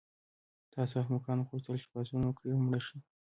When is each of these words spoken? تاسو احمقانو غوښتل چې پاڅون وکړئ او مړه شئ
تاسو 0.73 0.93
احمقانو 1.03 1.47
غوښتل 1.49 1.75
چې 1.81 1.87
پاڅون 1.91 2.21
وکړئ 2.25 2.49
او 2.53 2.59
مړه 2.65 2.79
شئ 2.87 2.97